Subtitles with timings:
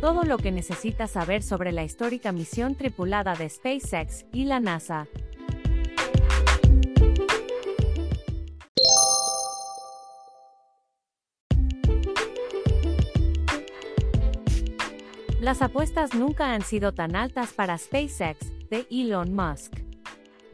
[0.00, 5.06] todo lo que necesitas saber sobre la histórica misión tripulada de SpaceX y la NASA.
[15.40, 19.72] Las apuestas nunca han sido tan altas para SpaceX, de Elon Musk.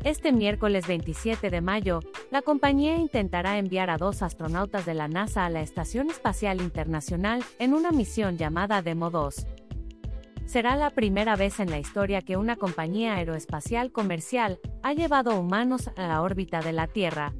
[0.04, 2.00] Este miércoles 27 de mayo,
[2.32, 7.44] la compañía intentará enviar a dos astronautas de la NASA a la Estación Espacial Internacional
[7.58, 9.46] en una misión llamada Demo 2.
[10.46, 15.90] Será la primera vez en la historia que una compañía aeroespacial comercial ha llevado humanos
[15.94, 17.34] a la órbita de la Tierra.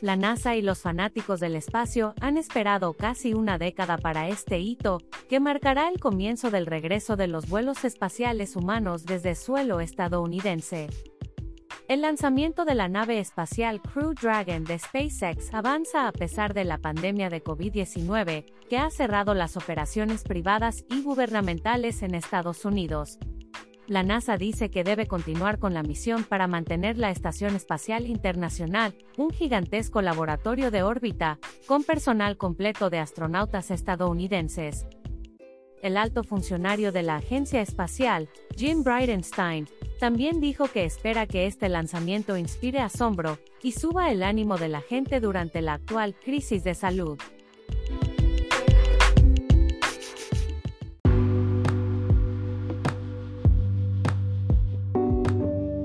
[0.00, 4.98] La NASA y los fanáticos del espacio han esperado casi una década para este hito,
[5.28, 10.88] que marcará el comienzo del regreso de los vuelos espaciales humanos desde suelo estadounidense.
[11.88, 16.78] El lanzamiento de la nave espacial Crew Dragon de SpaceX avanza a pesar de la
[16.78, 23.20] pandemia de COVID-19, que ha cerrado las operaciones privadas y gubernamentales en Estados Unidos.
[23.86, 28.96] La NASA dice que debe continuar con la misión para mantener la Estación Espacial Internacional,
[29.16, 34.86] un gigantesco laboratorio de órbita, con personal completo de astronautas estadounidenses.
[35.82, 39.66] El alto funcionario de la agencia espacial, Jim Bridenstine,
[40.00, 44.80] también dijo que espera que este lanzamiento inspire asombro y suba el ánimo de la
[44.80, 47.18] gente durante la actual crisis de salud.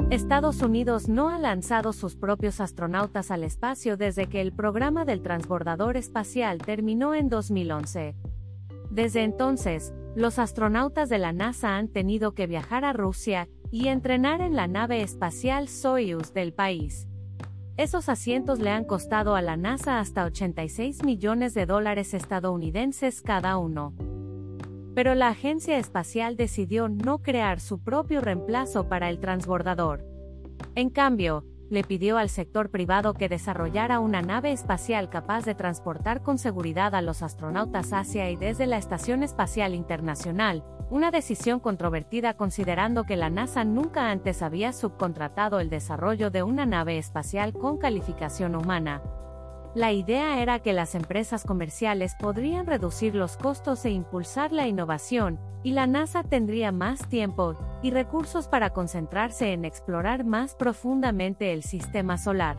[0.09, 5.21] Estados Unidos no ha lanzado sus propios astronautas al espacio desde que el programa del
[5.21, 8.15] transbordador espacial terminó en 2011.
[8.91, 14.41] Desde entonces, los astronautas de la NASA han tenido que viajar a Rusia y entrenar
[14.41, 17.07] en la nave espacial Soyuz del país.
[17.77, 23.57] Esos asientos le han costado a la NASA hasta 86 millones de dólares estadounidenses cada
[23.57, 23.93] uno.
[24.93, 30.05] Pero la agencia espacial decidió no crear su propio reemplazo para el transbordador.
[30.75, 36.21] En cambio, le pidió al sector privado que desarrollara una nave espacial capaz de transportar
[36.21, 42.35] con seguridad a los astronautas hacia y desde la Estación Espacial Internacional, una decisión controvertida
[42.35, 47.77] considerando que la NASA nunca antes había subcontratado el desarrollo de una nave espacial con
[47.77, 49.01] calificación humana.
[49.73, 55.39] La idea era que las empresas comerciales podrían reducir los costos e impulsar la innovación,
[55.63, 61.63] y la NASA tendría más tiempo y recursos para concentrarse en explorar más profundamente el
[61.63, 62.57] sistema solar.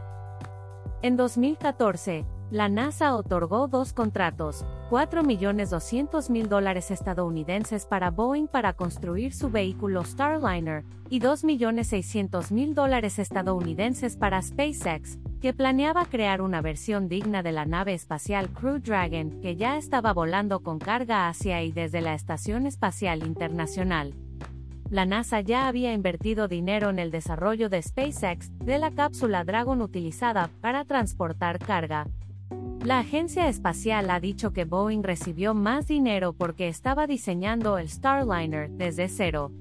[1.02, 9.50] En 2014, la NASA otorgó dos contratos, 4.200.000 dólares estadounidenses para Boeing para construir su
[9.50, 17.53] vehículo Starliner, y 2.600.000 dólares estadounidenses para SpaceX, que planeaba crear una versión digna de
[17.53, 22.14] la nave espacial Crew Dragon, que ya estaba volando con carga hacia y desde la
[22.14, 24.14] Estación Espacial Internacional
[24.92, 29.81] la NASA ya había invertido dinero en el desarrollo de SpaceX, de la cápsula Dragon
[29.81, 32.06] utilizada para transportar carga,
[32.84, 38.70] la agencia espacial ha dicho que Boeing recibió más dinero porque estaba diseñando el Starliner
[38.70, 39.52] desde cero.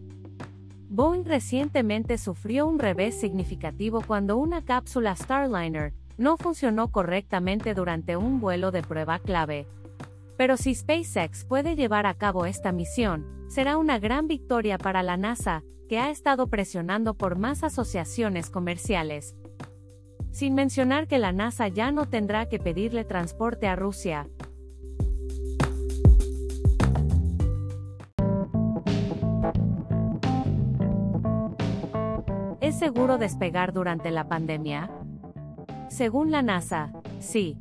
[0.93, 8.41] Boeing recientemente sufrió un revés significativo cuando una cápsula Starliner no funcionó correctamente durante un
[8.41, 9.67] vuelo de prueba clave.
[10.35, 15.15] Pero si SpaceX puede llevar a cabo esta misión, será una gran victoria para la
[15.15, 19.37] NASA, que ha estado presionando por más asociaciones comerciales.
[20.31, 24.27] Sin mencionar que la NASA ya no tendrá que pedirle transporte a Rusia.
[32.71, 34.89] ¿Es seguro despegar durante la pandemia?
[35.89, 37.57] Según la NASA, sí.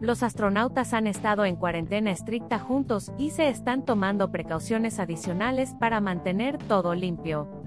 [0.00, 6.00] Los astronautas han estado en cuarentena estricta juntos y se están tomando precauciones adicionales para
[6.00, 7.57] mantener todo limpio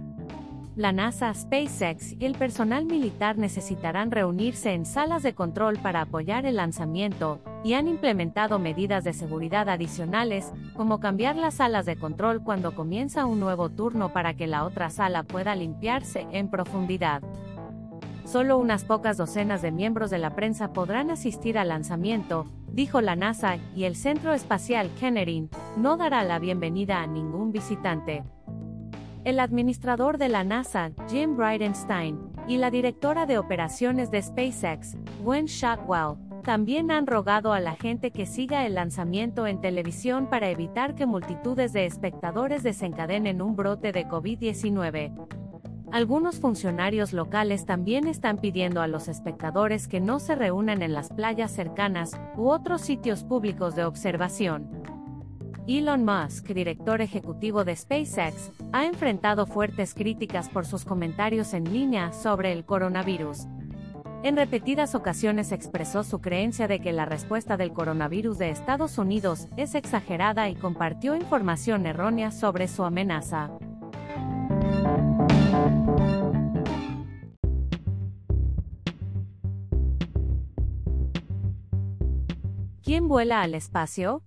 [0.81, 6.47] la NASA, SpaceX y el personal militar necesitarán reunirse en salas de control para apoyar
[6.47, 12.43] el lanzamiento, y han implementado medidas de seguridad adicionales, como cambiar las salas de control
[12.43, 17.21] cuando comienza un nuevo turno para que la otra sala pueda limpiarse en profundidad.
[18.25, 23.15] Solo unas pocas docenas de miembros de la prensa podrán asistir al lanzamiento, dijo la
[23.15, 28.23] NASA, y el Centro Espacial Kennedy no dará la bienvenida a ningún visitante.
[29.23, 35.45] El administrador de la NASA, Jim Bridenstine, y la directora de operaciones de SpaceX, Gwen
[35.45, 40.95] Shotwell, también han rogado a la gente que siga el lanzamiento en televisión para evitar
[40.95, 45.13] que multitudes de espectadores desencadenen un brote de COVID-19.
[45.91, 51.09] Algunos funcionarios locales también están pidiendo a los espectadores que no se reúnan en las
[51.09, 54.90] playas cercanas u otros sitios públicos de observación.
[55.67, 62.11] Elon Musk, director ejecutivo de SpaceX, ha enfrentado fuertes críticas por sus comentarios en línea
[62.13, 63.45] sobre el coronavirus.
[64.23, 69.47] En repetidas ocasiones expresó su creencia de que la respuesta del coronavirus de Estados Unidos
[69.55, 73.51] es exagerada y compartió información errónea sobre su amenaza.
[82.83, 84.23] ¿Quién vuela al espacio?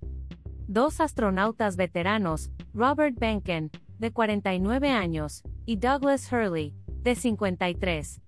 [0.66, 6.72] Dos astronautas veteranos, Robert Benken, de 49 años, y Douglas Hurley,
[7.02, 8.22] de 53.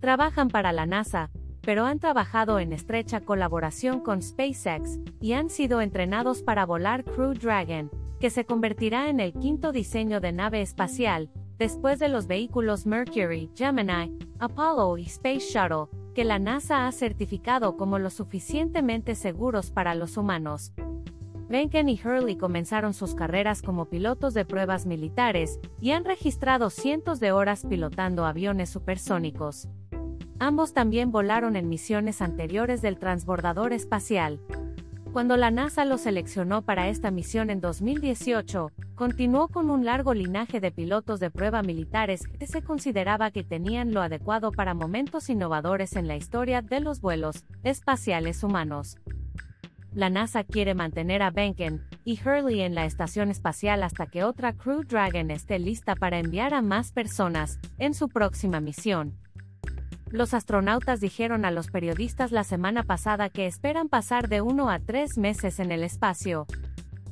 [0.00, 1.30] Trabajan para la NASA,
[1.60, 7.34] pero han trabajado en estrecha colaboración con SpaceX, y han sido entrenados para volar Crew
[7.34, 12.86] Dragon, que se convertirá en el quinto diseño de nave espacial, después de los vehículos
[12.86, 19.70] Mercury, Gemini, Apollo y Space Shuttle, que la NASA ha certificado como lo suficientemente seguros
[19.70, 20.72] para los humanos.
[21.48, 27.20] Benken y Hurley comenzaron sus carreras como pilotos de pruebas militares y han registrado cientos
[27.20, 29.66] de horas pilotando aviones supersónicos.
[30.38, 34.40] Ambos también volaron en misiones anteriores del transbordador espacial.
[35.12, 40.60] Cuando la NASA lo seleccionó para esta misión en 2018, continuó con un largo linaje
[40.60, 45.96] de pilotos de prueba militares que se consideraba que tenían lo adecuado para momentos innovadores
[45.96, 48.98] en la historia de los vuelos espaciales humanos.
[49.98, 54.52] La NASA quiere mantener a Benken y Hurley en la estación espacial hasta que otra
[54.52, 59.18] Crew Dragon esté lista para enviar a más personas en su próxima misión.
[60.08, 64.78] Los astronautas dijeron a los periodistas la semana pasada que esperan pasar de uno a
[64.78, 66.46] tres meses en el espacio,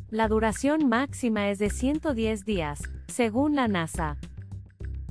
[0.09, 4.17] la duración máxima es de 110 días, según la NASA.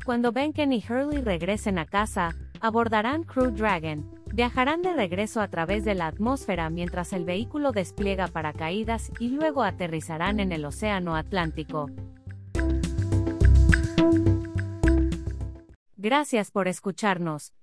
[0.05, 5.85] Cuando Benken y Hurley regresen a casa, abordarán Crew Dragon, viajarán de regreso a través
[5.85, 11.89] de la atmósfera mientras el vehículo despliega paracaídas y luego aterrizarán en el Océano Atlántico.
[15.95, 17.53] Gracias por escucharnos.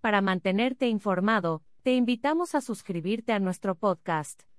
[0.00, 4.49] Para mantenerte informado, te invitamos a suscribirte a nuestro podcast.